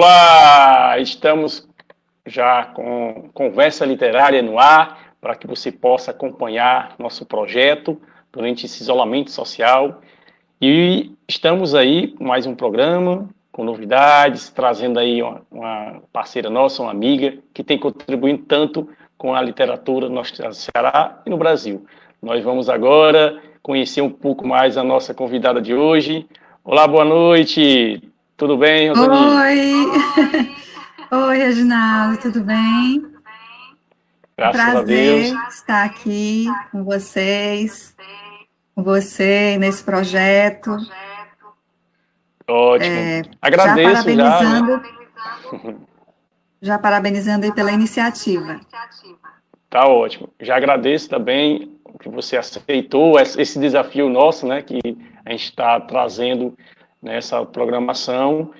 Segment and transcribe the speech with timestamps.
[0.00, 1.68] Olá, estamos
[2.24, 8.00] já com conversa literária no ar para que você possa acompanhar nosso projeto
[8.32, 10.00] durante esse isolamento social.
[10.62, 16.80] E estamos aí com mais um programa com novidades, trazendo aí uma, uma parceira nossa,
[16.80, 21.84] uma amiga que tem contribuído tanto com a literatura no nosso Ceará e no Brasil.
[22.22, 26.24] Nós vamos agora conhecer um pouco mais a nossa convidada de hoje.
[26.62, 28.07] Olá, boa noite.
[28.38, 29.16] Tudo bem, Rosani?
[29.16, 30.56] Oi.
[31.10, 33.04] Oi, Reginaldo, tudo bem?
[34.36, 35.54] Graças Prazer a Deus.
[35.54, 37.96] estar aqui com vocês,
[38.76, 40.76] com você nesse projeto.
[42.46, 42.94] Ótimo.
[42.94, 44.24] É, Agradeço já.
[44.44, 45.74] Parabenizando, já,
[46.62, 48.60] já parabenizando aí pela iniciativa.
[49.68, 50.32] Tá ótimo.
[50.40, 54.78] Já agradeço também que você aceitou esse desafio nosso, né, que
[55.24, 56.56] a gente está trazendo
[57.02, 58.50] nessa programação.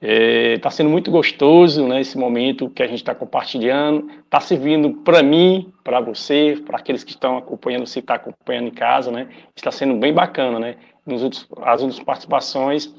[0.00, 4.10] Está é, sendo muito gostoso né, esse momento que a gente está compartilhando.
[4.24, 8.72] Está servindo para mim, para você, para aqueles que estão acompanhando, você está acompanhando em
[8.72, 9.28] casa, né?
[9.54, 10.76] Está sendo bem bacana, né?
[11.04, 12.94] Nos outros, as outras participações,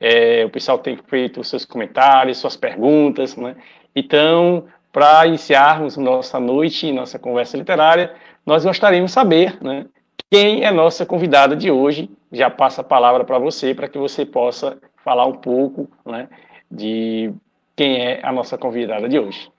[0.00, 3.54] é, o pessoal tem feito seus comentários, suas perguntas, né?
[3.94, 8.12] Então, para iniciarmos nossa noite, nossa conversa literária,
[8.44, 9.86] nós gostaríamos de saber, né?
[10.28, 12.10] Quem é nossa convidada de hoje?
[12.32, 16.28] Já passa a palavra para você, para que você possa falar um pouco né,
[16.70, 17.34] de
[17.74, 19.50] quem é a nossa convidada de hoje.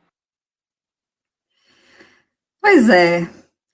[2.61, 3.22] Pois é,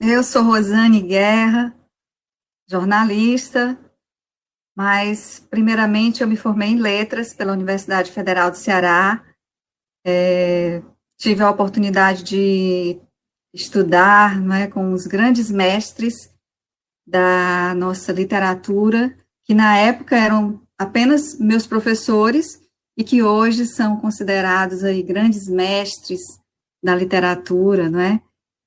[0.00, 1.74] eu sou Rosane Guerra,
[2.68, 3.78] jornalista,
[4.76, 9.24] mas primeiramente eu me formei em letras pela Universidade Federal do Ceará.
[10.06, 10.82] É,
[11.18, 13.00] tive a oportunidade de
[13.52, 16.34] estudar né, com os grandes mestres
[17.08, 22.60] da nossa literatura, que na época eram apenas meus professores
[22.96, 26.20] e que hoje são considerados aí grandes mestres
[26.82, 28.20] da literatura, não é?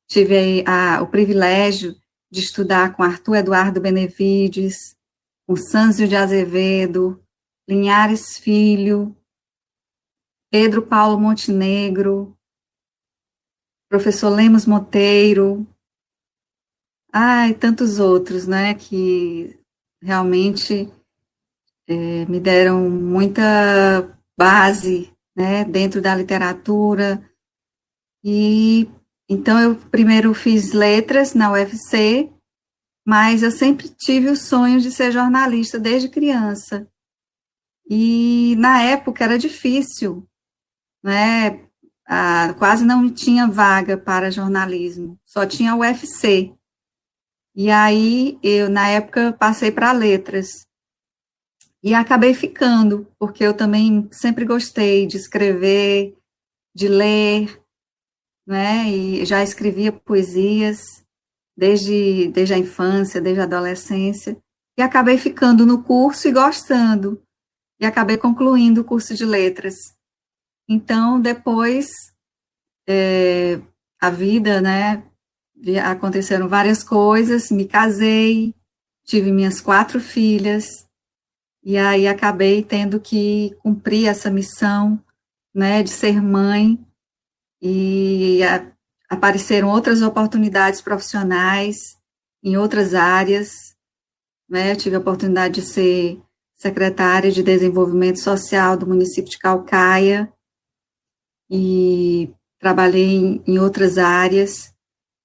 [0.09, 1.95] Tive a, o privilégio
[2.31, 4.95] de estudar com Arthur Eduardo Benevides,
[5.47, 7.23] com Sânzio de Azevedo,
[7.69, 9.15] Linhares Filho,
[10.49, 12.35] Pedro Paulo Montenegro,
[13.89, 15.67] professor Lemos Monteiro,
[17.11, 19.59] ai, tantos outros, né, que
[20.01, 20.89] realmente
[21.87, 27.21] é, me deram muita base, né, dentro da literatura,
[28.23, 28.87] e
[29.29, 32.29] então eu primeiro fiz letras na UFC,
[33.05, 36.87] mas eu sempre tive o sonho de ser jornalista desde criança.
[37.89, 40.27] E na época era difícil,
[41.03, 41.61] né?
[42.07, 46.53] Ah, quase não tinha vaga para jornalismo, só tinha UFC.
[47.55, 50.65] E aí eu na época passei para letras.
[51.83, 56.15] E acabei ficando, porque eu também sempre gostei de escrever,
[56.75, 57.61] de ler,
[58.47, 58.89] né?
[58.89, 61.03] E já escrevia poesias
[61.57, 64.37] desde, desde a infância, desde a adolescência,
[64.77, 67.21] e acabei ficando no curso e gostando,
[67.79, 69.75] e acabei concluindo o curso de letras.
[70.67, 71.87] Então, depois,
[72.87, 73.59] é,
[73.99, 75.03] a vida, né,
[75.83, 78.55] aconteceram várias coisas, me casei,
[79.05, 80.87] tive minhas quatro filhas,
[81.63, 85.03] e aí acabei tendo que cumprir essa missão,
[85.53, 86.79] né, de ser mãe,
[87.61, 88.71] e a,
[89.09, 91.77] apareceram outras oportunidades profissionais
[92.43, 93.75] em outras áreas,
[94.49, 96.19] né, eu tive a oportunidade de ser
[96.55, 100.31] secretária de Desenvolvimento Social do município de Calcaia,
[101.49, 104.73] e trabalhei em, em outras áreas,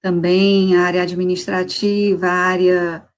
[0.01, 3.09] também a área administrativa, a área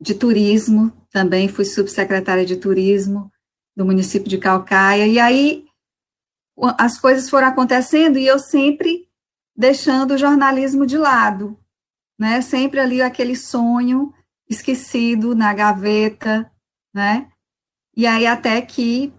[0.00, 3.30] de turismo, também fui subsecretária de turismo
[3.76, 5.64] do município de Calcaia, e aí
[6.78, 9.08] as coisas foram acontecendo e eu sempre
[9.56, 11.58] deixando o jornalismo de lado,
[12.18, 12.40] né?
[12.40, 14.12] Sempre ali aquele sonho
[14.48, 16.50] esquecido na gaveta,
[16.94, 17.30] né?
[17.96, 19.12] E aí até que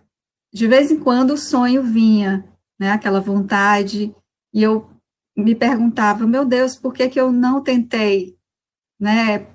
[0.53, 2.47] de vez em quando o sonho vinha,
[2.79, 2.91] né?
[2.91, 4.15] Aquela vontade
[4.53, 4.92] e eu
[5.35, 8.37] me perguntava, meu Deus, por que que eu não tentei,
[8.99, 9.47] né?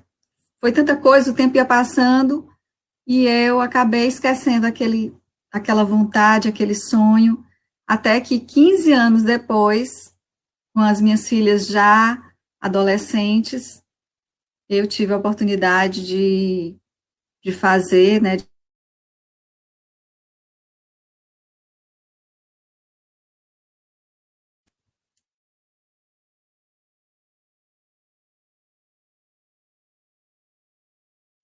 [0.59, 2.49] Foi tanta coisa, o tempo ia passando
[3.07, 5.17] e eu acabei esquecendo aquele
[5.51, 7.43] aquela vontade, aquele sonho,
[7.87, 10.13] até que 15 anos depois,
[10.75, 12.21] com as minhas filhas já
[12.61, 13.81] adolescentes,
[14.69, 16.75] eu tive a oportunidade de,
[17.43, 18.37] de fazer, né,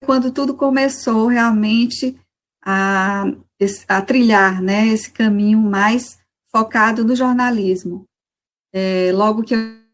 [0.05, 2.17] quando tudo começou realmente
[2.63, 3.25] a,
[3.87, 6.17] a trilhar, né, esse caminho mais
[6.51, 8.05] focado no jornalismo.
[8.73, 9.84] É, logo que eu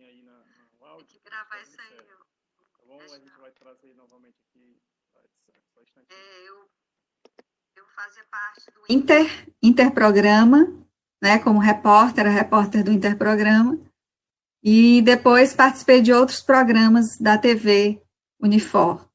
[0.00, 0.44] aí na,
[0.78, 1.06] no áudio.
[1.08, 1.96] Tem que gravar isso aí.
[1.96, 3.00] Tá bom?
[3.00, 4.80] A gente vai trazer novamente aqui.
[6.08, 6.68] É, eu,
[7.76, 10.66] eu fazia parte do Inter, Interprograma,
[11.20, 13.78] né, como repórter, repórter do Interprograma,
[14.62, 18.00] e depois participei de outros programas da TV
[18.40, 19.08] Unifor.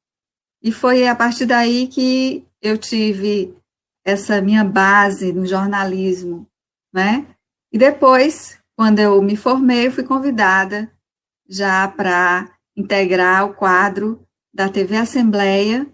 [0.62, 3.56] E foi a partir daí que eu tive
[4.04, 6.46] essa minha base no jornalismo,
[6.92, 7.26] né?
[7.72, 10.88] E depois, quando eu me formei, eu fui convidada
[11.50, 15.84] já para integrar o quadro da TV Assembleia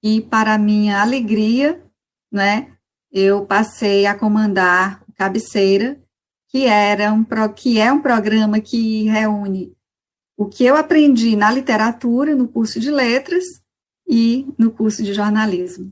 [0.00, 1.82] e, para minha alegria,
[2.30, 2.70] né,
[3.10, 5.96] eu passei a comandar Cabeceira,
[6.48, 9.72] que, era um, que é um programa que reúne
[10.36, 13.42] o que eu aprendi na literatura, no curso de letras
[14.06, 15.90] e no curso de jornalismo.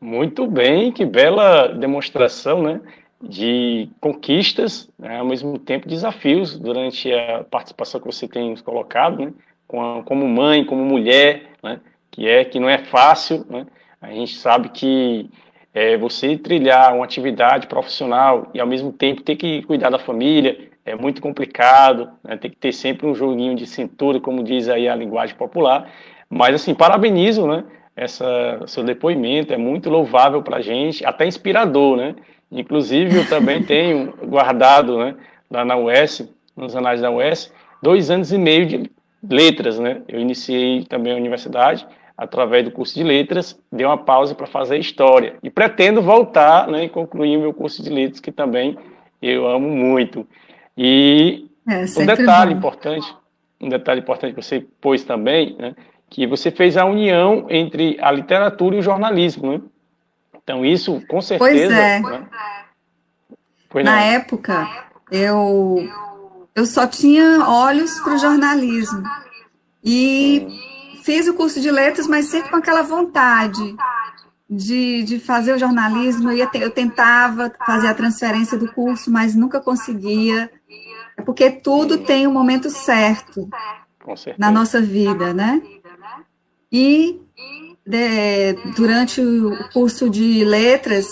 [0.00, 2.80] Muito bem, que bela demonstração, né?
[3.22, 9.32] De conquistas, né, ao mesmo tempo desafios durante a participação que você tem colocado, né?
[10.04, 11.80] Como mãe, como mulher, né?
[12.10, 13.66] que é que não é fácil, né?
[14.00, 15.30] A gente sabe que
[15.72, 20.68] é, você trilhar uma atividade profissional e ao mesmo tempo ter que cuidar da família
[20.84, 22.36] é muito complicado, né?
[22.36, 25.90] tem que ter sempre um joguinho de cintura, como diz aí a linguagem popular.
[26.28, 27.64] Mas assim, parabenizo, né?
[27.94, 32.14] Essa seu depoimento é muito louvável para a gente, até inspirador, né?
[32.52, 35.14] Inclusive eu também tenho guardado, né?
[35.50, 37.52] Lá na UES, nos anais da UES,
[37.82, 38.90] dois anos e meio de
[39.28, 40.02] letras, né?
[40.06, 44.78] Eu iniciei também a universidade através do curso de letras, dei uma pausa para fazer
[44.78, 45.34] história.
[45.42, 48.76] E pretendo voltar né, e concluir o meu curso de letras, que também
[49.20, 50.26] eu amo muito.
[50.76, 52.58] E é, um detalhe bom.
[52.58, 53.14] importante,
[53.60, 55.74] um detalhe importante que você pôs também, né,
[56.08, 59.60] que você fez a união entre a literatura e o jornalismo, né?
[60.52, 61.38] Então isso, com certeza...
[61.38, 62.00] Pois é.
[62.00, 62.26] Né?
[63.70, 64.68] Pois Na época,
[65.10, 65.88] eu,
[66.54, 69.02] eu só tinha olhos para o jornalismo.
[69.82, 70.46] E
[71.02, 73.74] fiz o curso de letras, mas sempre com aquela vontade
[74.48, 76.30] de, de fazer o jornalismo.
[76.30, 80.50] Eu, ia, eu tentava fazer a transferência do curso, mas nunca conseguia.
[81.16, 83.48] É porque tudo tem um momento certo
[84.36, 85.62] na nossa vida, né?
[86.70, 87.22] E
[87.86, 91.06] de, durante o curso de letras,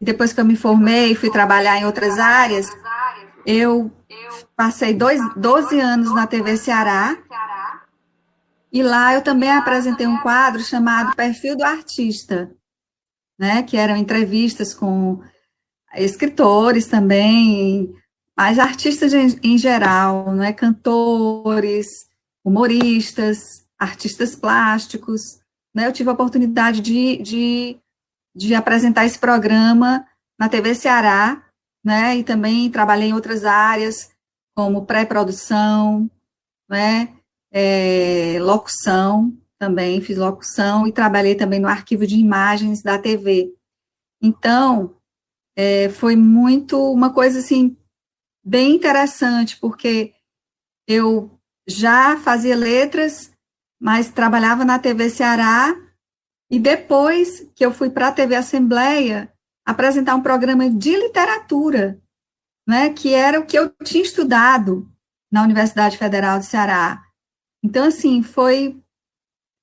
[0.00, 2.70] depois que eu me formei, fui trabalhar em outras áreas,
[3.44, 3.90] eu
[4.56, 7.16] passei dois, 12 anos na TV Ceará,
[8.72, 12.50] e lá eu também apresentei um quadro chamado Perfil do Artista,
[13.38, 15.20] né, que eram entrevistas com
[15.96, 17.92] escritores também,
[18.36, 20.52] mas artistas em, geral, não é?
[20.52, 21.88] Cantores,
[22.44, 25.40] humoristas, artistas plásticos.
[25.74, 27.80] Né, eu tive a oportunidade de, de,
[28.34, 30.06] de apresentar esse programa
[30.38, 31.44] na TV Ceará,
[31.84, 34.10] né, e também trabalhei em outras áreas,
[34.56, 36.10] como pré-produção,
[36.68, 37.14] né,
[37.52, 43.52] é, locução também, fiz locução e trabalhei também no arquivo de imagens da TV.
[44.22, 44.96] Então,
[45.56, 47.76] é, foi muito uma coisa assim
[48.44, 50.14] bem interessante, porque
[50.86, 51.30] eu
[51.66, 53.32] já fazia letras,
[53.80, 55.76] mas trabalhava na TV Ceará
[56.50, 59.32] e depois que eu fui para a TV Assembleia
[59.64, 62.00] apresentar um programa de literatura,
[62.66, 64.90] né, que era o que eu tinha estudado
[65.30, 67.02] na Universidade Federal do Ceará.
[67.62, 68.80] Então, assim, foi.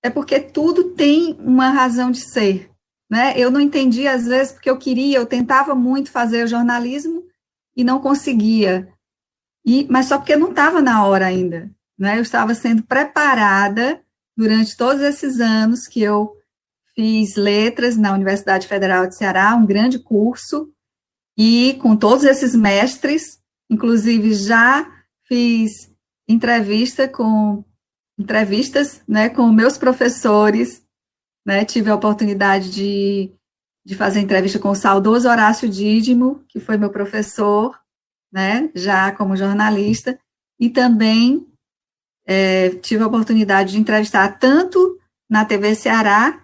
[0.03, 2.69] É porque tudo tem uma razão de ser.
[3.09, 3.33] Né?
[3.35, 7.23] Eu não entendi, às vezes, porque eu queria, eu tentava muito fazer jornalismo
[7.75, 8.93] e não conseguia.
[9.65, 11.71] E, mas só porque não estava na hora ainda.
[11.97, 12.17] Né?
[12.17, 14.04] Eu estava sendo preparada
[14.35, 16.35] durante todos esses anos que eu
[16.93, 20.71] fiz letras na Universidade Federal de Ceará, um grande curso,
[21.37, 23.39] e com todos esses mestres,
[23.69, 24.89] inclusive já
[25.27, 25.93] fiz
[26.27, 27.63] entrevista com
[28.17, 30.83] entrevistas né, com meus professores,
[31.45, 33.31] né, tive a oportunidade de,
[33.85, 37.77] de fazer entrevista com o saudoso Horácio Dídimo, que foi meu professor,
[38.31, 40.17] né, já como jornalista,
[40.59, 41.45] e também
[42.25, 46.41] é, tive a oportunidade de entrevistar tanto na TV Ceará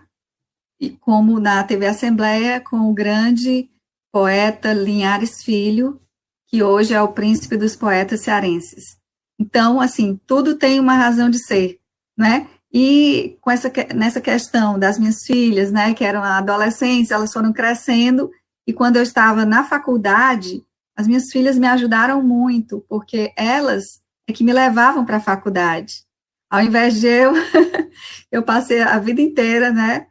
[0.99, 3.69] como na TV Assembleia com o grande
[4.11, 5.99] poeta Linhares Filho,
[6.47, 8.97] que hoje é o príncipe dos poetas cearenses.
[9.39, 11.79] Então, assim, tudo tem uma razão de ser,
[12.17, 12.47] né?
[12.73, 18.31] E com essa, nessa questão das minhas filhas, né, que eram adolescentes, elas foram crescendo,
[18.65, 20.63] e quando eu estava na faculdade,
[20.95, 26.03] as minhas filhas me ajudaram muito, porque elas que me levavam para a faculdade.
[26.49, 27.33] Ao invés de eu,
[28.31, 30.07] eu passei a vida inteira, né,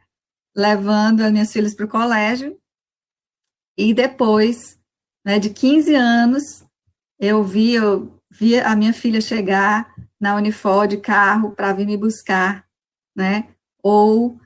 [0.55, 2.57] levando as minhas filhas para o colégio,
[3.77, 4.77] e depois,
[5.25, 6.63] né, de 15 anos,
[7.19, 11.97] eu vi, eu vi a minha filha chegar na Unifor de carro para vir me
[11.97, 12.65] buscar,
[13.15, 13.47] né,
[13.81, 14.39] ou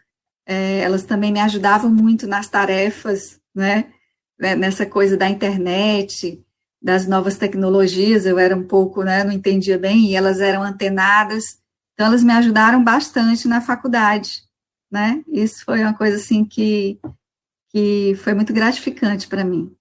[0.46, 3.92] é, elas também me ajudavam muito nas tarefas, né,
[4.40, 6.44] né, nessa coisa da internet,
[6.86, 11.60] das novas tecnologias, eu era um pouco, né, não entendia bem, e elas eram antenadas,
[11.94, 14.44] então elas me ajudaram bastante na faculdade,
[14.92, 17.00] né, isso foi uma coisa, assim, que,
[17.72, 19.76] que foi muito gratificante para mim.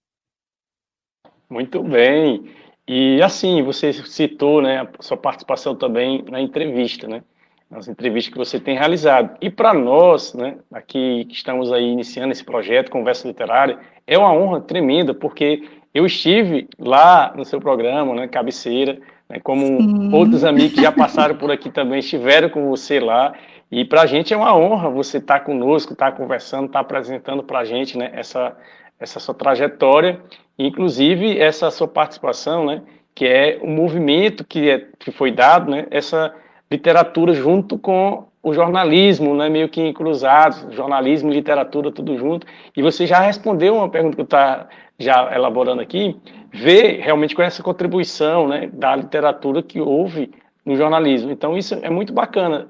[1.50, 2.50] Muito bem,
[2.88, 7.23] e assim, você citou, né, a sua participação também na entrevista, né,
[7.70, 9.37] nas entrevistas que você tem realizado.
[9.42, 14.32] E para nós, né, aqui que estamos aí iniciando esse projeto Conversa Literária, é uma
[14.32, 18.98] honra tremenda, porque eu estive lá no seu programa, né, Cabeceira,
[19.28, 20.12] né, como Sim.
[20.12, 23.32] outros amigos que já passaram por aqui também estiveram com você lá,
[23.70, 26.80] e para a gente é uma honra você estar tá conosco, estar tá conversando, estar
[26.80, 28.56] tá apresentando para a gente né, essa,
[28.98, 30.20] essa sua trajetória,
[30.58, 32.82] inclusive essa sua participação, né,
[33.14, 36.34] que é o movimento que, é, que foi dado, né, essa
[36.70, 42.46] literatura junto com o jornalismo, né, meio que cruzados, jornalismo e literatura tudo junto.
[42.76, 46.14] E você já respondeu uma pergunta que eu estou já elaborando aqui,
[46.52, 50.30] ver realmente com essa contribuição né, da literatura que houve
[50.64, 51.32] no jornalismo.
[51.32, 52.68] Então isso é muito bacana.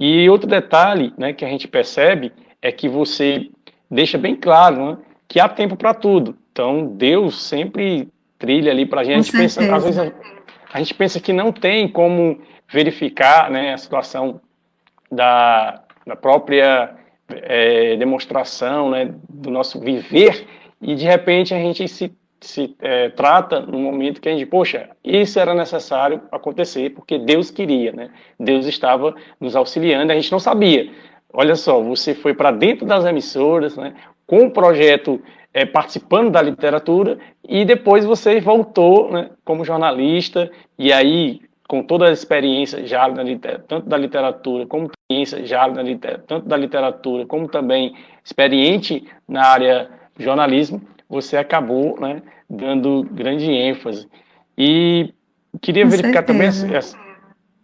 [0.00, 3.48] E outro detalhe né, que a gente percebe é que você
[3.88, 4.98] deixa bem claro né,
[5.28, 6.36] que há tempo para tudo.
[6.50, 9.30] Então Deus sempre trilha ali para a gente.
[9.30, 10.12] Pensa, às vezes a,
[10.72, 14.40] a gente pensa que não tem como verificar né, a situação
[15.12, 16.96] da, da própria
[17.28, 20.46] é, demonstração né, do nosso viver
[20.80, 24.88] e de repente a gente se, se é, trata no momento que a gente, poxa,
[25.04, 28.10] isso era necessário acontecer porque Deus queria, né?
[28.40, 30.90] Deus estava nos auxiliando, a gente não sabia.
[31.32, 33.94] Olha só, você foi para dentro das emissoras, né,
[34.26, 35.22] com o projeto
[35.54, 41.40] é, participando da literatura e depois você voltou né, como jornalista e aí
[41.72, 43.22] com toda a experiência já na
[43.66, 45.82] tanto da literatura como experiência já na
[46.26, 54.06] tanto da literatura como também experiente na área jornalismo, você acabou né, dando grande ênfase.
[54.58, 55.14] E
[55.62, 56.94] queria com verificar certeza.
[56.94, 57.10] também,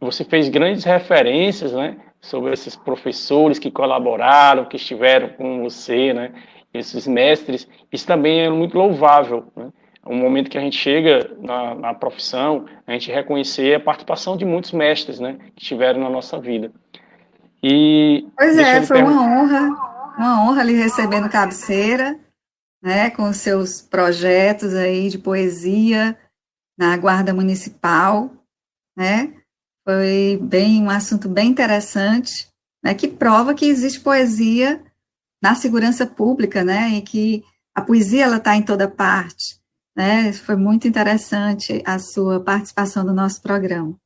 [0.01, 6.33] você fez grandes referências né, sobre esses professores que colaboraram, que estiveram com você, né,
[6.73, 7.69] esses mestres.
[7.93, 9.53] Isso também é muito louvável.
[9.55, 9.69] Né?
[10.09, 14.45] Um momento que a gente chega na, na, profissão, a gente reconhecer a participação de
[14.45, 16.73] muitos mestres, né, que estiveram na nossa vida.
[17.63, 19.69] E pois é, foi uma honra,
[20.17, 22.19] uma honra lhe receber no cabeceira,
[22.83, 26.17] né, com seus projetos aí de poesia
[26.79, 28.31] na guarda municipal,
[28.97, 29.35] né?
[29.85, 32.49] Foi bem um assunto bem interessante,
[32.83, 34.81] né, que prova que existe poesia
[35.43, 39.58] na segurança pública, né, e que a poesia ela está em toda parte.
[39.99, 40.33] Né?
[40.33, 43.97] Foi muito interessante a sua participação no nosso programa.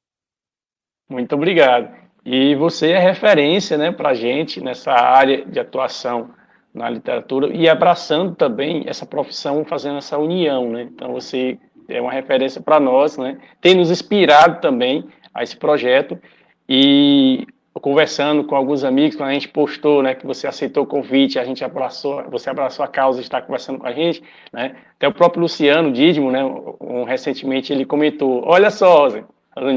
[1.07, 1.95] Muito obrigado.
[2.25, 6.31] E você é referência né, para a gente nessa área de atuação
[6.73, 10.71] na literatura e abraçando também essa profissão, fazendo essa união.
[10.71, 10.85] Né?
[10.85, 13.37] Então, você é uma referência para nós, né?
[13.61, 16.19] tem nos inspirado também a esse projeto.
[16.67, 17.47] E
[17.81, 21.45] conversando com alguns amigos, quando a gente postou, né, que você aceitou o convite, a
[21.45, 25.12] gente abraçou, você abraçou a causa de estar conversando com a gente, né, até o
[25.12, 29.25] próprio Luciano Didimo, né, um, recentemente ele comentou, olha só, Zé,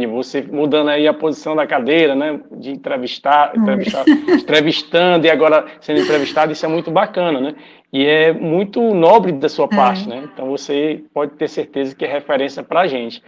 [0.10, 6.02] você mudando aí a posição da cadeira, né, de entrevistar, entrevistar entrevistando e agora sendo
[6.02, 7.56] entrevistado, isso é muito bacana, né,
[7.94, 9.76] e é muito nobre da sua é.
[9.76, 13.24] parte, né, então você pode ter certeza que é referência para a gente.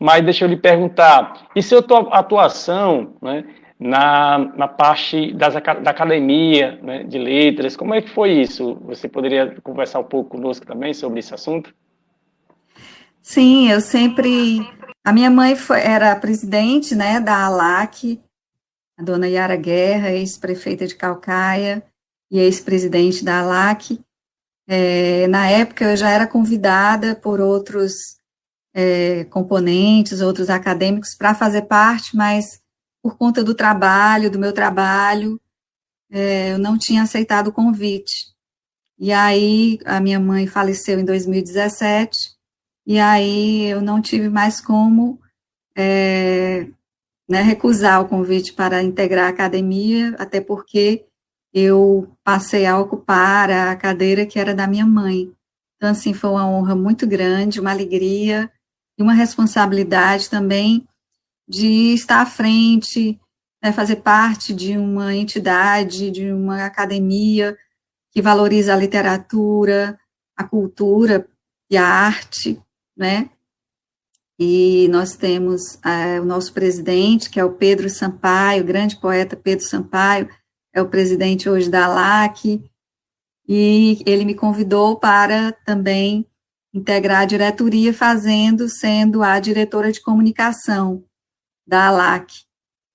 [0.00, 3.44] Mas deixa eu lhe perguntar, e se a tua atuação, né,
[3.80, 7.74] na, na parte das, da academia né, de letras.
[7.74, 8.74] Como é que foi isso?
[8.84, 11.74] Você poderia conversar um pouco conosco também sobre esse assunto?
[13.22, 14.60] Sim, eu sempre.
[15.02, 18.20] A minha mãe foi, era presidente né, da ALAC,
[18.98, 21.82] a dona Yara Guerra, ex-prefeita de Calcaia
[22.30, 23.98] e ex-presidente da ALAC.
[24.68, 28.18] É, na época eu já era convidada por outros
[28.74, 32.60] é, componentes, outros acadêmicos, para fazer parte, mas
[33.02, 35.40] por conta do trabalho, do meu trabalho,
[36.10, 38.34] é, eu não tinha aceitado o convite.
[38.98, 42.36] E aí, a minha mãe faleceu em 2017,
[42.86, 45.18] e aí eu não tive mais como
[45.76, 46.66] é,
[47.28, 51.06] né, recusar o convite para integrar a academia, até porque
[51.52, 55.32] eu passei a ocupar a cadeira que era da minha mãe.
[55.76, 58.50] Então, assim, foi uma honra muito grande, uma alegria
[58.98, 60.86] e uma responsabilidade também
[61.50, 63.20] de estar à frente,
[63.60, 67.58] né, fazer parte de uma entidade, de uma academia
[68.12, 69.98] que valoriza a literatura,
[70.36, 71.28] a cultura
[71.68, 72.60] e a arte,
[72.96, 73.30] né?
[74.38, 79.36] E nós temos é, o nosso presidente, que é o Pedro Sampaio, o grande poeta
[79.36, 80.28] Pedro Sampaio,
[80.72, 82.62] é o presidente hoje da ALAC,
[83.46, 86.24] e ele me convidou para também
[86.72, 91.04] integrar a diretoria, fazendo, sendo a diretora de comunicação
[91.70, 92.44] da ALAC.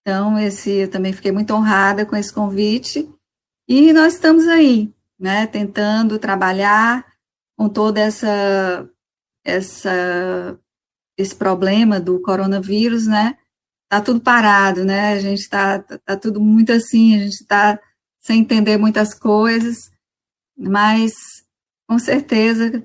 [0.02, 3.10] Então, esse, eu também fiquei muito honrada com esse convite,
[3.68, 7.04] e nós estamos aí, né, tentando trabalhar
[7.58, 8.88] com toda essa,
[9.44, 10.60] essa,
[11.18, 13.38] esse problema do coronavírus, né,
[13.90, 15.14] tá tudo parado, né?
[15.14, 17.80] A gente está tá tudo muito assim, a gente está
[18.20, 19.90] sem entender muitas coisas,
[20.58, 21.14] mas
[21.88, 22.84] com certeza,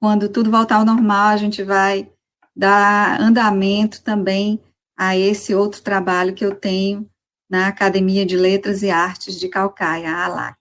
[0.00, 2.12] quando tudo voltar ao normal, a gente vai
[2.54, 4.60] dar andamento também
[5.00, 7.06] a esse outro trabalho que eu tenho
[7.50, 10.56] na Academia de Letras e Artes de Calcaia, a ALAC.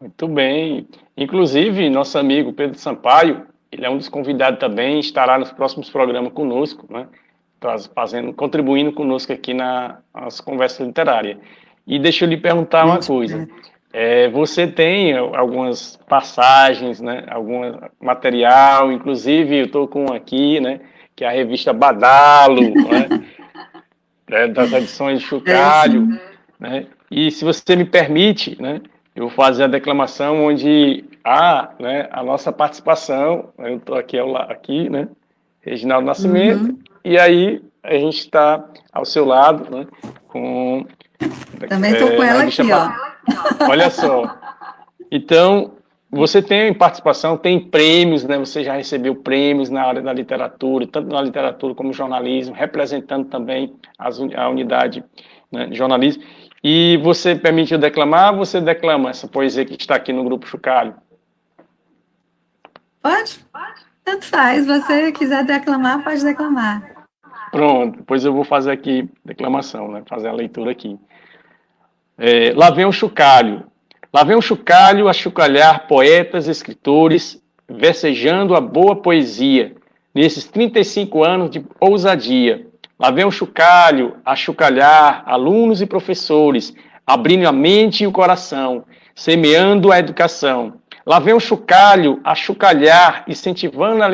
[0.00, 0.88] Muito bem.
[1.16, 6.32] Inclusive, nosso amigo Pedro Sampaio, ele é um dos convidados também, estará nos próximos programas
[6.32, 7.06] conosco, né?
[7.94, 11.38] fazendo, contribuindo conosco aqui na, nas conversas literárias.
[11.86, 13.48] E deixa eu lhe perguntar uma coisa.
[13.92, 17.60] É, você tem algumas passagens, né, algum
[18.02, 20.80] material, inclusive eu estou com um aqui, né,
[21.14, 22.60] que é a revista Badalo,
[24.28, 26.18] né, das edições de Chucalho,
[26.58, 28.80] né, e se você me permite, né,
[29.14, 34.16] eu vou fazer a declamação onde há né, a nossa participação, eu estou aqui,
[34.48, 35.08] aqui, né,
[35.60, 36.78] Reginaldo Nascimento, uhum.
[37.04, 39.86] E aí a gente está ao seu lado, né?
[40.28, 40.86] Com
[41.68, 42.90] também estou é, com ela aqui, ó.
[43.68, 44.38] Olha só.
[45.10, 45.72] Então,
[46.14, 48.38] você tem participação, tem prêmios, né?
[48.38, 53.74] Você já recebeu prêmios na área da literatura, tanto na literatura como jornalismo, representando também
[53.98, 55.04] as, a unidade
[55.50, 56.22] né, de jornalismo.
[56.62, 60.94] E você permitiu declamar, você declama essa poesia que está aqui no Grupo Chucalho?
[63.02, 63.84] Pode, pode.
[64.04, 67.06] Tanto faz, você quiser declamar, pode declamar.
[67.50, 70.02] Pronto, depois eu vou fazer aqui declamação, né?
[70.06, 70.98] Fazer a leitura aqui.
[72.16, 73.64] É, lá vem o chocalho.
[74.14, 79.74] Lá vem o chocalho a chocalhar poetas, escritores, versejando a boa poesia,
[80.14, 82.64] nesses 35 anos de ousadia.
[82.96, 86.72] Lá vem o chocalho a chocalhar alunos e professores,
[87.04, 88.84] abrindo a mente e o coração,
[89.16, 90.74] semeando a educação.
[91.04, 94.06] Lá vem o chocalho a chocalhar, incentivando a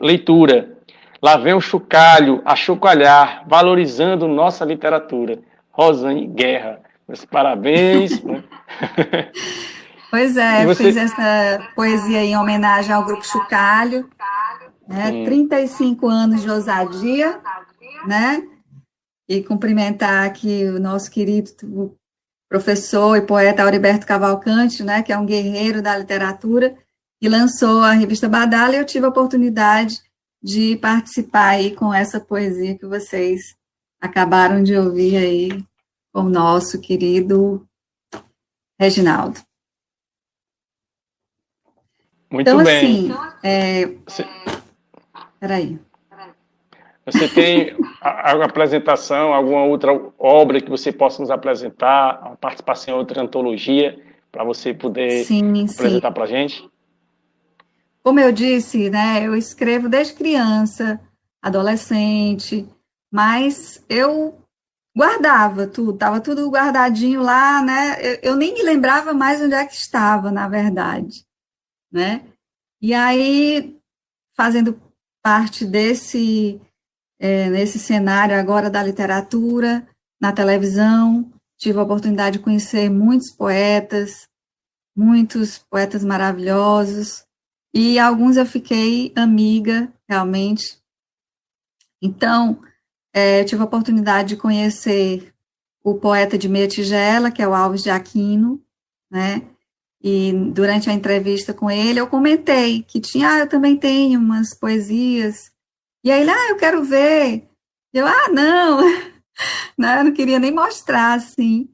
[0.00, 0.76] leitura,
[1.20, 5.40] Lá vem o chocalho a chocalhar, valorizando nossa literatura.
[5.72, 6.78] Rosane Guerra.
[7.08, 8.22] Meus parabéns.
[10.10, 10.84] Pois é, você...
[10.84, 14.10] fiz essa poesia em homenagem ao Grupo Chocalho.
[14.88, 15.08] Né?
[15.08, 15.24] Hum.
[15.24, 17.40] 35 anos de ousadia,
[18.08, 18.42] né?
[19.28, 21.52] E cumprimentar aqui o nosso querido
[22.48, 25.00] professor e poeta Auriberto Cavalcante, né?
[25.00, 26.76] Que é um guerreiro da literatura,
[27.22, 30.00] e lançou a revista Badala, e eu tive a oportunidade
[30.42, 33.54] de participar aí com essa poesia que vocês
[34.00, 35.64] acabaram de ouvir aí
[36.12, 37.64] com o nosso querido
[38.80, 39.38] Reginaldo.
[42.30, 43.12] Muito então, bem.
[43.12, 43.86] Assim, é...
[44.06, 44.26] Você...
[45.38, 45.78] Peraí.
[47.04, 52.98] Você tem alguma apresentação, alguma outra obra que você possa nos apresentar, uma participação em
[52.98, 56.66] outra antologia, para você poder sim, apresentar para a gente?
[58.02, 60.98] Como eu disse, né, eu escrevo desde criança,
[61.42, 62.66] adolescente,
[63.12, 64.39] mas eu
[64.96, 67.96] guardava tudo, estava tudo guardadinho lá, né?
[68.00, 71.24] Eu, eu, nem me lembrava mais onde é que estava, na verdade,
[71.92, 72.24] né?
[72.80, 73.78] E aí,
[74.36, 74.80] fazendo
[75.22, 76.60] parte desse,
[77.18, 79.86] é, nesse cenário agora da literatura,
[80.20, 84.26] na televisão, tive a oportunidade de conhecer muitos poetas,
[84.96, 87.24] muitos poetas maravilhosos,
[87.72, 90.80] e alguns eu fiquei amiga, realmente.
[92.02, 92.60] Então,
[93.12, 95.32] é, tive a oportunidade de conhecer
[95.82, 98.62] o poeta de meia tigela, que é o Alves de Aquino,
[99.10, 99.42] né?
[100.02, 104.54] E durante a entrevista com ele, eu comentei que tinha, ah, eu também tenho umas
[104.54, 105.50] poesias.
[106.02, 107.46] E aí ele, ah, eu quero ver.
[107.92, 108.80] Eu, ah, não,
[109.76, 111.68] não, eu não queria nem mostrar, assim.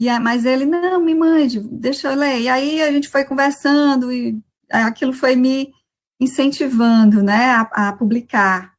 [0.00, 2.40] E, mas ele, não, me mande, deixa eu ler.
[2.40, 4.38] E aí a gente foi conversando e
[4.70, 5.72] aquilo foi me
[6.20, 8.77] incentivando, né, a, a publicar.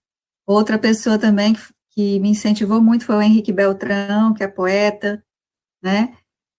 [0.49, 1.55] Outra pessoa também
[1.91, 5.23] que, me incentivou muito foi o Henrique Beltrão, que é poeta,
[5.79, 6.17] né?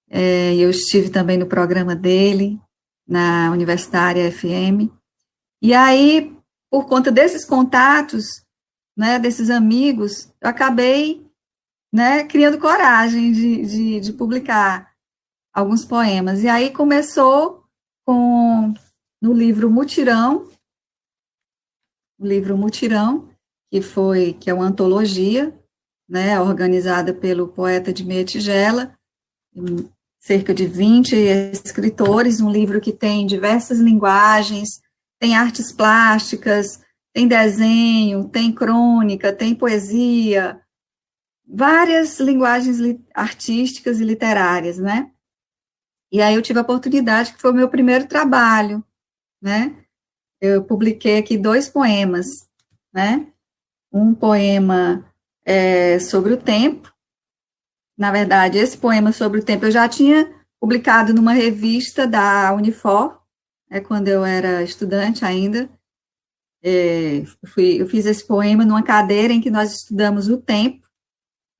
[0.09, 2.61] É, eu estive também no programa dele,
[3.05, 4.89] na Universitária FM.
[5.61, 6.33] E aí,
[6.71, 8.47] por conta desses contatos,
[8.97, 11.27] né, desses amigos, eu acabei
[11.93, 14.95] né, criando coragem de, de, de publicar
[15.53, 16.45] alguns poemas.
[16.45, 17.65] E aí começou
[18.07, 18.73] com
[19.21, 20.49] no livro Mutirão,
[22.21, 23.30] o livro Mutirão,
[23.71, 25.57] que foi que é uma antologia,
[26.09, 28.95] né, organizada pelo poeta de Meia Tigela,
[30.19, 34.81] cerca de 20 escritores, um livro que tem diversas linguagens,
[35.21, 36.81] tem artes plásticas,
[37.13, 40.61] tem desenho, tem crônica, tem poesia,
[41.47, 42.79] várias linguagens
[43.15, 45.11] artísticas e literárias, né?
[46.13, 48.85] E aí eu tive a oportunidade, que foi o meu primeiro trabalho,
[49.41, 49.77] né?
[50.41, 52.27] Eu publiquei aqui dois poemas,
[52.93, 53.27] né?
[53.93, 55.05] Um poema
[55.45, 56.93] é, sobre o tempo.
[57.99, 63.21] Na verdade, esse poema sobre o tempo eu já tinha publicado numa revista da Unifor,
[63.71, 65.69] né, quando eu era estudante ainda.
[66.63, 70.87] É, eu, fui, eu fiz esse poema numa cadeira em que nós estudamos o tempo,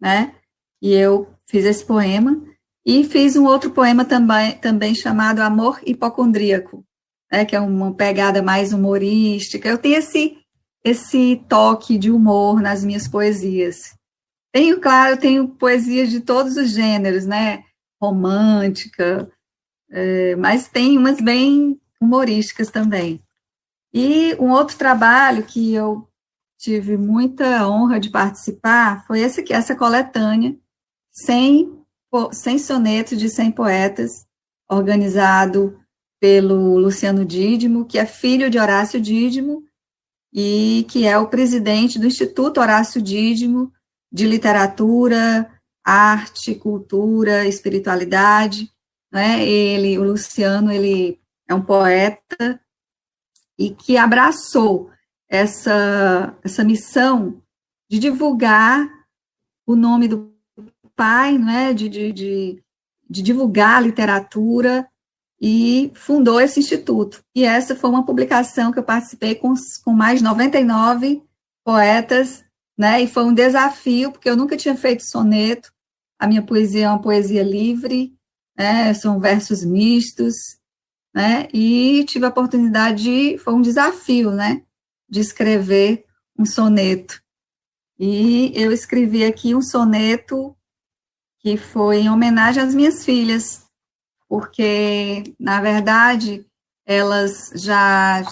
[0.01, 0.35] né?
[0.83, 2.43] E eu fiz esse poema
[2.85, 6.85] e fiz um outro poema também, também chamado Amor Hipocondríaco,
[7.31, 9.69] né, que é uma pegada mais humorística.
[9.69, 10.39] Eu tenho esse,
[10.85, 13.95] esse toque de humor nas minhas poesias.
[14.53, 17.65] Tenho, claro, tenho poesias de todos os gêneros, né?
[18.01, 19.31] Romântica,
[19.91, 23.23] é, mas tem umas bem humorísticas também.
[23.93, 26.09] E um outro trabalho que eu
[26.59, 30.57] tive muita honra de participar foi esse aqui, essa coletânea,
[31.13, 31.85] 100,
[32.33, 34.27] 100 sonetos de 100 poetas,
[34.71, 35.79] organizado
[36.21, 39.65] pelo Luciano Dídimo, que é filho de Horácio Dídimo,
[40.33, 43.73] e que é o presidente do Instituto Horácio Dídimo
[44.13, 45.51] de Literatura,
[45.85, 48.71] Arte, Cultura, Espiritualidade,
[49.13, 49.45] né?
[49.47, 52.61] Ele, o Luciano, ele é um poeta
[53.59, 54.91] e que abraçou
[55.29, 57.43] essa, essa missão
[57.91, 58.89] de divulgar
[59.67, 60.33] o nome do
[60.97, 62.63] pai, né, de, de, de,
[63.09, 64.89] de divulgar a literatura
[65.41, 67.25] e fundou esse instituto.
[67.35, 71.23] E essa foi uma publicação que eu participei com, com mais de 99
[71.65, 72.45] poetas,
[72.77, 75.73] né, e foi um desafio, porque eu nunca tinha feito soneto,
[76.19, 78.15] a minha poesia é uma poesia livre,
[78.57, 80.59] né, são versos mistos,
[81.15, 84.63] né, e tive a oportunidade de, foi um desafio, né,
[85.09, 86.05] de escrever
[86.39, 87.23] um soneto.
[87.99, 90.57] E eu escrevi aqui um soneto
[91.41, 93.70] que foi em homenagem às minhas filhas,
[94.31, 96.47] porque, na verdade,
[96.87, 98.23] elas já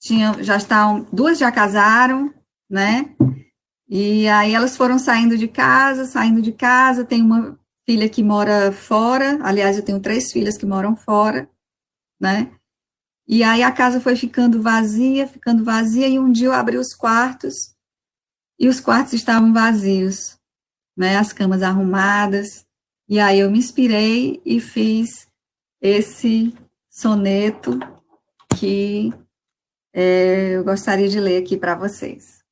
[0.00, 2.32] tinham, já estão, duas já casaram,
[2.70, 3.14] né?
[3.86, 8.72] E aí elas foram saindo de casa, saindo de casa, tem uma filha que mora
[8.72, 11.46] fora, aliás, eu tenho três filhas que moram fora,
[12.18, 12.50] né?
[13.28, 16.94] E aí a casa foi ficando vazia, ficando vazia, e um dia eu abri os
[16.94, 17.74] quartos
[18.58, 20.38] e os quartos estavam vazios,
[20.96, 21.18] né?
[21.18, 22.64] As camas arrumadas.
[23.12, 25.28] E aí eu me inspirei e fiz
[25.80, 26.56] esse
[26.88, 27.72] soneto
[28.56, 29.12] que
[29.92, 32.44] é, eu gostaria de ler aqui para vocês.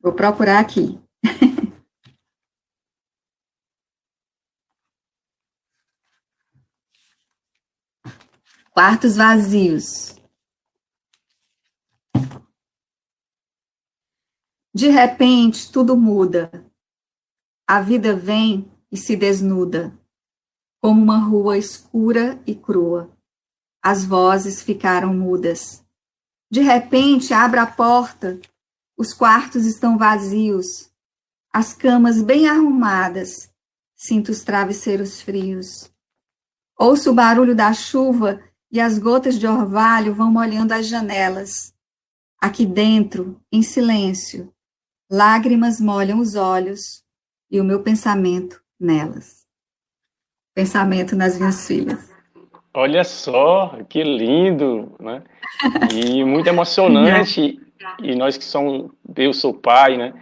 [0.00, 0.96] Vou procurar aqui.
[8.70, 10.14] Quartos vazios.
[14.72, 16.72] De repente, tudo muda.
[17.66, 19.98] A vida vem e se desnuda,
[20.82, 23.10] como uma rua escura e crua.
[23.82, 25.82] As vozes ficaram mudas.
[26.50, 28.38] De repente, abre a porta,
[28.98, 30.90] os quartos estão vazios,
[31.50, 33.50] as camas bem arrumadas,
[33.96, 35.90] sinto os travesseiros frios.
[36.78, 41.72] Ouço o barulho da chuva e as gotas de orvalho vão molhando as janelas.
[42.38, 44.52] Aqui dentro, em silêncio,
[45.10, 47.03] lágrimas molham os olhos
[47.54, 49.46] e o meu pensamento nelas.
[50.56, 52.12] Pensamento nas minhas filhas.
[52.74, 55.22] Olha só, que lindo, né?
[55.94, 57.60] E muito emocionante.
[58.02, 60.12] e nós que somos, eu sou pai, né?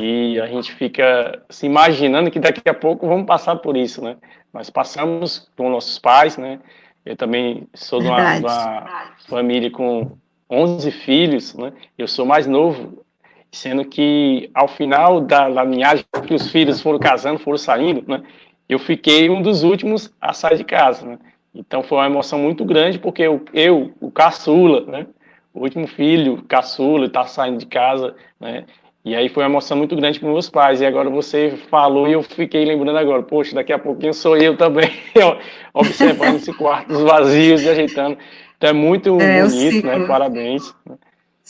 [0.00, 4.16] E a gente fica se imaginando que daqui a pouco vamos passar por isso, né?
[4.50, 6.60] Nós passamos com nossos pais, né?
[7.04, 10.12] Eu também sou de uma, uma, família com
[10.48, 11.74] 11 filhos, né?
[11.98, 13.04] Eu sou mais novo,
[13.52, 18.22] sendo que ao final da, da linhagem que os filhos foram casando, foram saindo, né?
[18.68, 21.18] Eu fiquei um dos últimos a sair de casa, né?
[21.54, 25.06] Então foi uma emoção muito grande porque eu, eu o caçula, né?
[25.52, 28.64] O último filho, caçula, está saindo de casa, né?
[29.04, 30.80] E aí foi uma emoção muito grande para meus pais.
[30.80, 34.56] E agora você falou e eu fiquei lembrando agora, poxa, daqui a pouquinho sou eu
[34.56, 34.90] também,
[35.72, 38.18] observando esse quartos vazios e ajeitando.
[38.56, 40.06] Então é muito é, bonito, né?
[40.06, 40.74] Parabéns.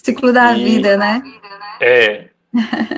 [0.05, 1.23] Ciclo da e, vida, né?
[1.81, 2.25] É.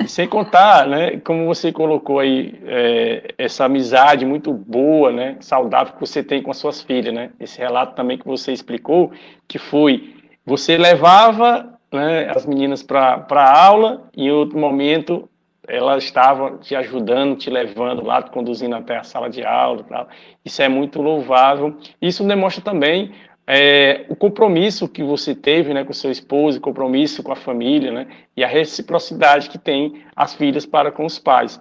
[0.07, 5.99] sem contar, né, como você colocou aí, é, essa amizade muito boa, né, saudável que
[5.99, 7.29] você tem com as suas filhas, né?
[7.39, 9.11] Esse relato também que você explicou,
[9.47, 15.29] que foi, você levava né, as meninas para a aula, e em outro momento
[15.67, 19.83] ela estava te ajudando, te levando lá, te conduzindo até a sala de aula.
[19.83, 20.07] Tal.
[20.43, 21.77] Isso é muito louvável.
[22.01, 23.13] Isso demonstra também
[23.45, 28.07] é, o compromisso que você teve né, com seu esposo, compromisso com a família, né,
[28.35, 31.59] e a reciprocidade que tem as filhas para com os pais.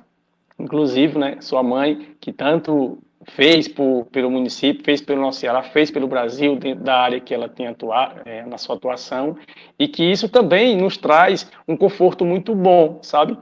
[0.59, 5.90] Inclusive, né, sua mãe, que tanto fez por, pelo município, fez pelo nosso Ceará, fez
[5.90, 9.37] pelo Brasil, dentro da área que ela tem atuar, é, na sua atuação,
[9.79, 13.37] e que isso também nos traz um conforto muito bom, sabe?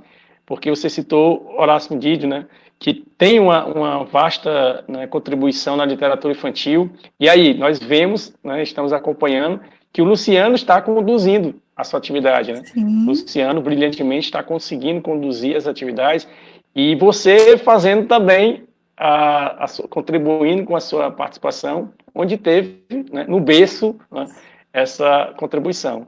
[0.44, 2.46] Porque você citou Horácio Medídio, né?
[2.80, 6.90] Que tem uma, uma vasta né, contribuição na literatura infantil,
[7.20, 9.60] e aí nós vemos, né, estamos acompanhando,
[9.92, 12.62] que o Luciano está conduzindo a sua atividade, né?
[12.64, 13.04] Sim.
[13.04, 16.26] Luciano brilhantemente está conseguindo conduzir as atividades,
[16.74, 18.64] e você fazendo também
[18.96, 24.26] a, a, contribuindo com a sua participação, onde teve, né, no berço, né,
[24.72, 26.06] essa contribuição.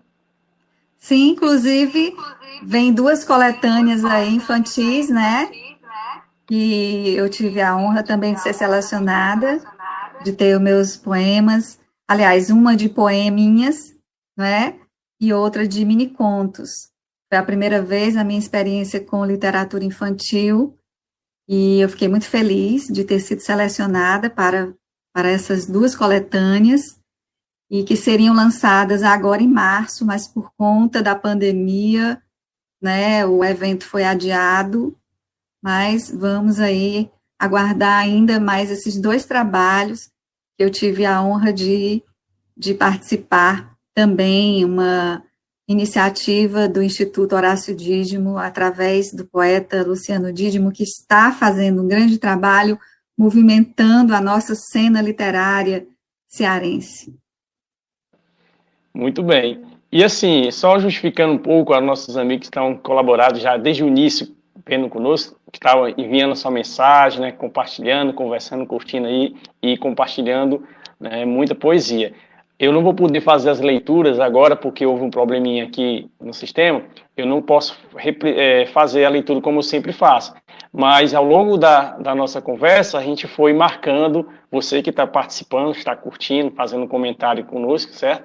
[0.97, 2.15] Sim, inclusive,
[2.63, 5.51] vem duas coletâneas aí infantis, né?
[6.55, 9.59] E eu tive a honra também de ser selecionada,
[10.23, 13.97] de ter os meus poemas, aliás, uma de poeminhas,
[14.37, 14.79] né?
[15.19, 16.91] E outra de mini contos.
[17.31, 20.79] Foi a primeira vez a minha experiência com literatura infantil
[21.49, 24.75] e eu fiquei muito feliz de ter sido selecionada para,
[25.11, 27.01] para essas duas coletâneas,
[27.71, 32.23] e que seriam lançadas agora em março, mas por conta da pandemia,
[32.83, 34.95] né, o evento foi adiado,
[35.63, 40.11] mas vamos aí aguardar ainda mais esses dois trabalhos
[40.57, 42.03] que eu tive a honra de,
[42.57, 45.23] de participar também, uma
[45.69, 52.19] iniciativa do Instituto Horácio Dídimo, através do poeta Luciano Dídimo, que está fazendo um grande
[52.19, 52.79] trabalho
[53.17, 55.87] movimentando a nossa cena literária
[56.27, 57.15] cearense.
[58.95, 59.63] Muito bem.
[59.91, 64.35] E assim, só justificando um pouco nossos amigos que estão colaborando já desde o início,
[64.67, 70.65] vendo conosco, que estavam enviando sua mensagem, né, compartilhando, conversando, curtindo aí e compartilhando
[70.99, 72.13] né, muita poesia.
[72.59, 76.83] Eu não vou poder fazer as leituras agora porque houve um probleminha aqui no sistema.
[77.17, 77.77] Eu não posso
[78.25, 80.33] é, fazer a leitura como eu sempre faço.
[80.73, 85.73] Mas ao longo da, da nossa conversa, a gente foi marcando você que está participando,
[85.73, 88.25] está curtindo, fazendo comentário conosco, certo?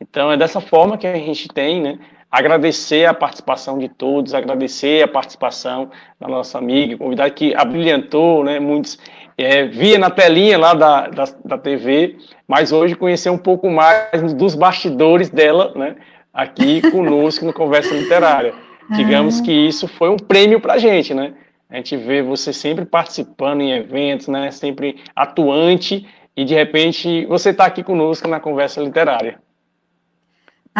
[0.00, 1.98] Então é dessa forma que a gente tem, né?
[2.30, 8.60] Agradecer a participação de todos, agradecer a participação da nossa amiga, convidada que abrilhantou, né?
[8.60, 8.98] Muitos
[9.38, 14.34] é, via na telinha lá da, da, da, TV, mas hoje conhecer um pouco mais
[14.34, 15.94] dos bastidores dela, né,
[16.34, 18.52] aqui conosco no Conversa Literária.
[18.90, 21.34] Digamos que isso foi um prêmio para a gente, né?
[21.70, 27.50] A gente vê você sempre participando em eventos, né, sempre atuante, e de repente você
[27.50, 29.38] está aqui conosco na Conversa Literária.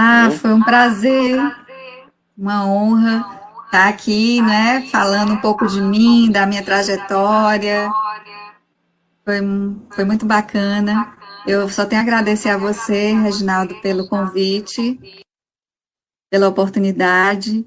[0.01, 1.41] Ah, foi um prazer,
[2.37, 3.19] uma honra
[3.65, 7.91] estar aqui, né, falando um pouco de mim, da minha trajetória,
[9.25, 9.41] foi,
[9.91, 11.19] foi muito bacana.
[11.45, 15.01] Eu só tenho a agradecer a você, Reginaldo, pelo convite,
[16.31, 17.67] pela oportunidade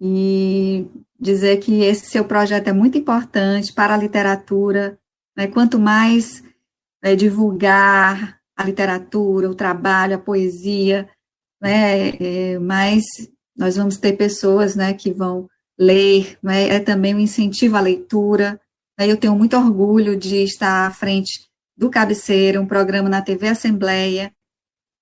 [0.00, 0.88] e
[1.20, 4.98] dizer que esse seu projeto é muito importante para a literatura.
[5.36, 5.46] Né?
[5.46, 6.42] Quanto mais
[7.02, 11.06] é, divulgar a literatura, o trabalho, a poesia,
[11.60, 13.04] né, é, mais
[13.56, 18.60] nós vamos ter pessoas né, que vão ler, né, é também um incentivo à leitura,
[19.08, 24.32] eu tenho muito orgulho de estar à frente do Cabeceira, um programa na TV Assembleia,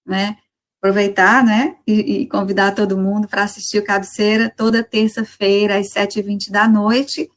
[0.07, 0.37] né?
[0.81, 6.51] Aproveitar, né, e, e convidar todo mundo para assistir o Cabeceira toda terça-feira às 7h20
[6.53, 7.29] da noite,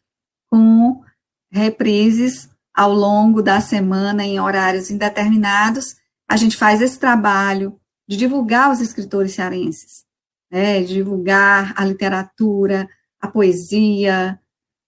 [0.47, 1.01] com
[1.51, 5.95] reprises ao longo da semana em horários indeterminados.
[6.29, 7.80] A gente faz esse trabalho
[8.11, 10.03] de divulgar os escritores cearenses,
[10.51, 12.85] né, divulgar a literatura,
[13.21, 14.37] a poesia,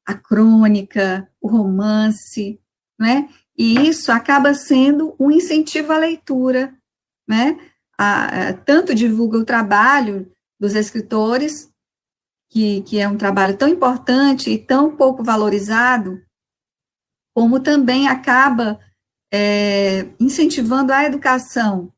[0.06, 2.60] a crônica, o romance,
[3.00, 3.30] né?
[3.58, 6.78] E isso acaba sendo um incentivo à leitura,
[7.26, 7.58] né?
[7.98, 11.72] A, a, tanto divulga o trabalho dos escritores,
[12.52, 16.22] que, que é um trabalho tão importante e tão pouco valorizado,
[17.34, 18.82] como também acaba
[19.34, 21.90] é, incentivando a educação,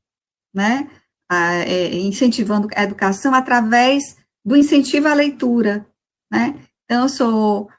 [0.53, 0.87] né?
[1.29, 5.87] A, é, incentivando a educação através do incentivo à leitura,
[6.31, 6.55] né?
[6.85, 7.69] Então, eu sou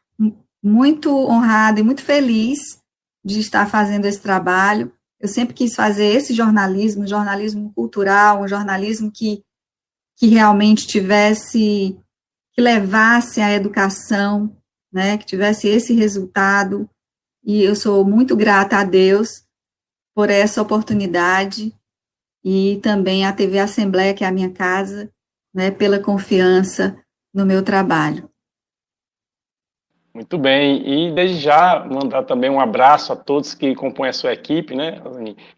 [0.63, 2.59] muito honrada e muito feliz
[3.25, 4.93] de estar fazendo esse trabalho.
[5.21, 9.45] Eu sempre quis fazer esse jornalismo, jornalismo cultural, um jornalismo que,
[10.17, 11.97] que realmente tivesse,
[12.53, 14.57] que levasse a educação,
[14.93, 16.91] né, que tivesse esse resultado.
[17.45, 19.45] E eu sou muito grata a Deus
[20.15, 21.73] por essa oportunidade
[22.49, 25.11] e também a TV Assembleia, que é a minha casa,
[25.53, 26.97] né, pela confiança
[27.35, 28.31] no meu trabalho.
[30.15, 34.33] Muito bem, e desde já mandar também um abraço a todos que compõem a sua
[34.33, 35.03] equipe, né,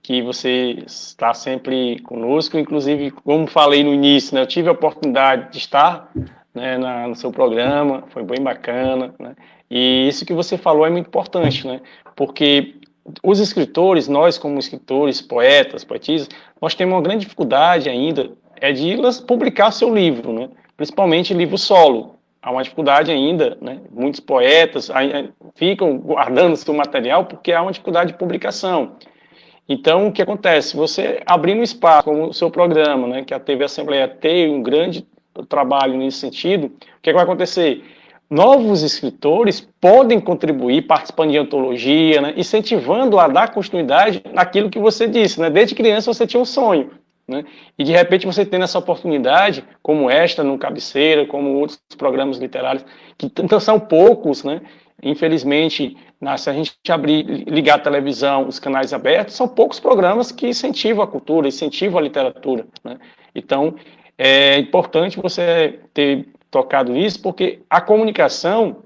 [0.03, 5.53] que você está sempre conosco, inclusive, como falei no início, né, eu tive a oportunidade
[5.53, 6.11] de estar
[6.55, 9.37] né, na, no seu programa, foi bem bacana, né,
[9.70, 11.83] e isso que você falou é muito importante, né,
[12.16, 12.79] porque
[13.22, 16.28] os escritores, nós como escritores, poetas, poetisas,
[16.60, 22.18] nós temos uma grande dificuldade ainda é de publicar seu livro, né, principalmente livro solo,
[22.42, 23.80] há uma dificuldade ainda, né?
[23.90, 24.90] Muitos poetas
[25.54, 28.92] ficam guardando seu material porque há uma dificuldade de publicação.
[29.68, 30.76] Então, o que acontece?
[30.76, 35.06] Você abrindo espaço, como o seu programa, né, que a TV Assembleia tem um grande
[35.48, 37.84] trabalho nesse sentido, o que, é que vai acontecer?
[38.30, 45.06] Novos escritores podem contribuir participando de antologia, né, incentivando a dar continuidade naquilo que você
[45.08, 45.40] disse.
[45.40, 45.48] Né?
[45.48, 46.90] Desde criança você tinha um sonho.
[47.26, 47.44] Né?
[47.78, 52.84] E de repente você tendo essa oportunidade, como esta no Cabeceira, como outros programas literários,
[53.16, 54.62] que então são poucos, né?
[55.02, 55.96] Infelizmente,
[56.38, 61.04] se a gente abrir, ligar a televisão, os canais abertos, são poucos programas que incentivam
[61.04, 62.66] a cultura, incentivam a literatura.
[62.82, 62.98] Né?
[63.32, 63.76] Então,
[64.16, 68.84] é importante você ter tocado isso, porque a comunicação,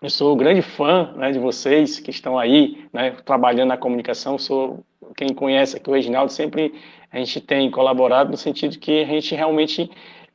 [0.00, 4.84] eu sou grande fã né, de vocês que estão aí, né, trabalhando na comunicação, sou
[5.16, 6.72] quem conhece aqui o Reginaldo sempre
[7.10, 9.90] a gente tem colaborado no sentido que a gente realmente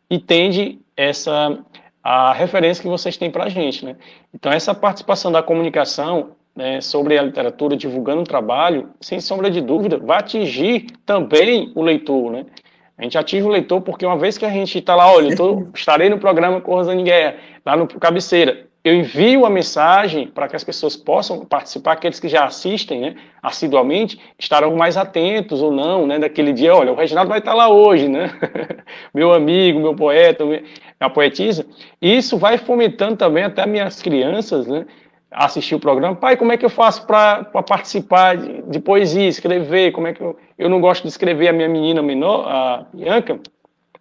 [0.10, 1.58] entende essa
[2.04, 3.96] a referência que vocês têm para a gente, né?
[4.32, 9.60] Então essa participação da comunicação né, sobre a literatura, divulgando o trabalho, sem sombra de
[9.60, 12.46] dúvida, vai atingir também o leitor, né?
[12.98, 15.36] A gente atinge o leitor porque uma vez que a gente está lá, olha, eu
[15.36, 20.48] tô, estarei no programa com Rosane Guerra, lá no Cabeceira, eu envio a mensagem para
[20.48, 25.72] que as pessoas possam participar, aqueles que já assistem né, assiduamente, estarão mais atentos ou
[25.72, 28.30] não, né, daquele dia, olha, o Reginaldo vai estar lá hoje, né,
[29.12, 31.66] meu amigo, meu poeta, minha poetisa,
[32.00, 34.86] e isso vai fomentando também até minhas crianças, né,
[35.36, 39.92] assistir o programa, pai, como é que eu faço para participar de, de, poesia, escrever,
[39.92, 43.40] como é que eu, eu não gosto de escrever, a minha menina menor, a Bianca,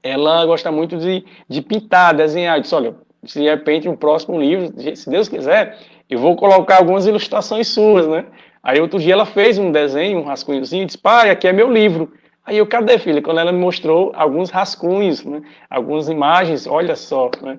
[0.00, 4.72] ela gosta muito de, de pintar, desenhar, eu disse, olha, de repente, no próximo livro,
[4.94, 8.26] se Deus quiser, eu vou colocar algumas ilustrações suas, né?
[8.62, 11.70] Aí outro dia ela fez um desenho, um rascunhozinho, e disse, pai, aqui é meu
[11.70, 12.12] livro.
[12.46, 13.22] Aí eu, cadê, filha?
[13.22, 15.42] Quando ela me mostrou alguns rascunhos, né?
[15.68, 17.58] Algumas imagens, olha só, né?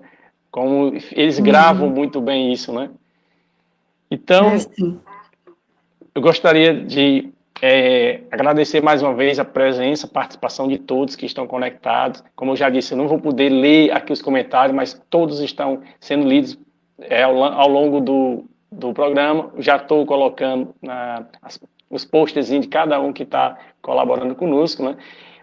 [0.52, 1.94] Como eles gravam uhum.
[1.94, 2.90] muito bem isso, né?
[4.10, 5.16] Então, é
[6.14, 7.30] eu gostaria de
[7.62, 12.24] é, agradecer mais uma vez a presença, a participação de todos que estão conectados.
[12.36, 15.82] Como eu já disse, eu não vou poder ler aqui os comentários, mas todos estão
[16.00, 16.58] sendo lidos
[17.00, 19.52] é, ao, ao, longo do, do programa.
[19.58, 24.84] Já estou colocando na, as, os posts de cada um que está colaborando conosco.
[24.84, 24.98] Né?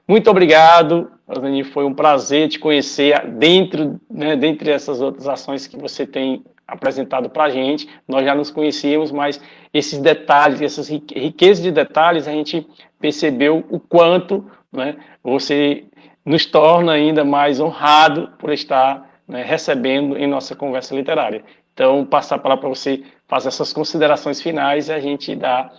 [0.06, 5.76] Muito obrigado, Rosani, foi um prazer te conhecer dentro, né, dentre essas outras ações que
[5.76, 7.88] você tem apresentado para a gente.
[8.08, 9.40] Nós já nos conhecíamos, mas
[9.72, 12.66] esses detalhes, essas riquezas de detalhes, a gente
[12.98, 15.84] percebeu o quanto né, você
[16.24, 21.44] nos torna ainda mais honrado por estar né, recebendo em nossa conversa literária.
[21.74, 25.70] Então, passar a palavra para você fazer essas considerações finais e a gente dá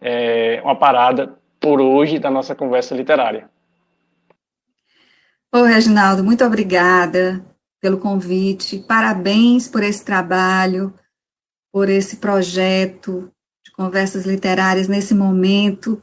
[0.00, 3.48] é, uma parada por hoje da nossa conversa literária.
[5.54, 7.44] Ô, Reginaldo, muito obrigada
[7.82, 8.78] pelo convite.
[8.78, 10.94] Parabéns por esse trabalho,
[11.72, 13.28] por esse projeto
[13.64, 16.00] de conversas literárias nesse momento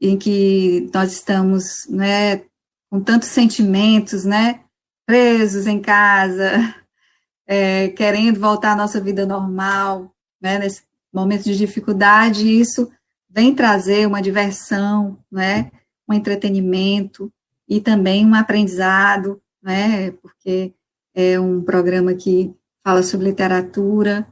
[0.00, 2.42] em que nós estamos, né,
[2.90, 4.60] com tantos sentimentos, né,
[5.06, 6.74] presos em casa,
[7.46, 10.82] é, querendo voltar à nossa vida normal, né, nesse
[11.12, 12.90] momento de dificuldade, isso
[13.28, 15.70] vem trazer uma diversão, né,
[16.08, 17.30] um entretenimento
[17.68, 20.72] e também um aprendizado, né, porque
[21.14, 22.54] é um programa que
[22.84, 24.26] fala sobre literatura,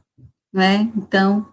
[0.53, 0.91] né?
[0.95, 1.47] Então,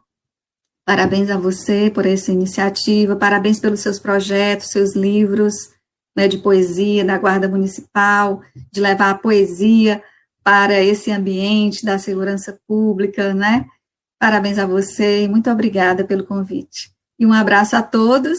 [0.87, 5.55] parabéns a você por essa iniciativa, parabéns pelos seus projetos, seus livros
[6.16, 10.03] né, de poesia da Guarda Municipal, de levar a poesia
[10.43, 13.66] para esse ambiente da segurança pública, né?
[14.18, 16.91] Parabéns a você e muito obrigada pelo convite.
[17.18, 18.39] E um abraço a todos.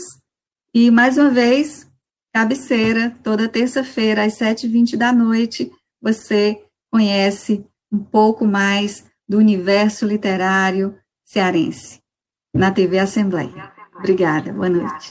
[0.74, 1.88] E mais uma vez,
[2.34, 5.72] cabeceira, toda terça-feira, às 7h20 da noite,
[6.02, 6.62] você
[6.92, 12.02] conhece um pouco mais do universo literário cearense,
[12.54, 13.72] na TV Assembleia.
[13.98, 15.10] Obrigada, boa noite.